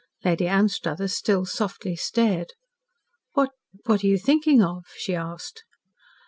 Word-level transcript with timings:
Lady 0.25 0.47
Anstruthers 0.47 1.13
still 1.13 1.45
softly 1.45 1.95
stared. 1.95 2.53
"What 3.33 3.51
what 3.85 4.03
are 4.03 4.07
you 4.07 4.17
thinking 4.17 4.63
of?" 4.63 4.85
she 4.97 5.13
asked. 5.13 5.63